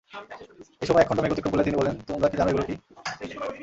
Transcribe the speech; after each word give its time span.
এ 0.81 0.85
সময়ে 0.87 1.03
একখণ্ড 1.03 1.19
মেঘ 1.21 1.31
অতিক্রম 1.33 1.51
করলে 1.51 1.65
তিনি 1.67 1.77
বললেনঃ 1.79 1.99
তোমরা 2.09 2.27
কি 2.29 2.37
জান 2.37 2.47
এগুলো 2.49 2.65
কী? 2.67 2.75